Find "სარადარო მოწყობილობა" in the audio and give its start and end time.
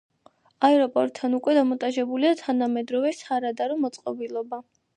3.21-4.65